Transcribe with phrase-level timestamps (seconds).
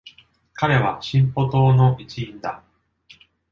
[0.55, 2.63] 彼は進歩党の一員だ。